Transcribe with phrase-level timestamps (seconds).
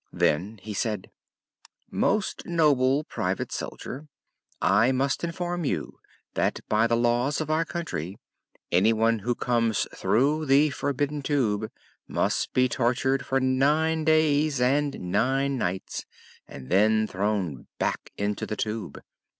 [0.11, 1.11] Then he said:
[1.91, 4.07] "Most noble Private Soldier,
[4.59, 5.99] I must inform you
[6.33, 8.17] that by the laws of our country
[8.71, 11.69] anyone who comes through the Forbidden Tube
[12.07, 16.07] must be tortured for nine days and ten nights
[16.47, 19.01] and then thrown back into the Tube.